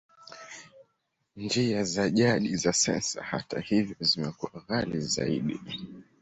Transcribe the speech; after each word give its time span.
Njia 1.35 1.83
za 1.83 2.09
jadi 2.09 2.55
za 2.55 2.73
sensa, 2.73 3.23
hata 3.23 3.59
hivyo, 3.59 3.95
zimekuwa 3.99 4.63
ghali 4.67 4.99
zaidi. 5.01 5.59